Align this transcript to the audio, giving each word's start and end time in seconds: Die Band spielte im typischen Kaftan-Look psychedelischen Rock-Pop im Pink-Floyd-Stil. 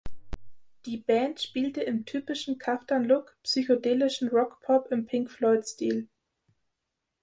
Die 0.87 0.97
Band 0.97 1.39
spielte 1.41 1.81
im 1.83 2.05
typischen 2.05 2.57
Kaftan-Look 2.57 3.37
psychedelischen 3.43 4.29
Rock-Pop 4.29 4.87
im 4.91 5.05
Pink-Floyd-Stil. 5.05 6.07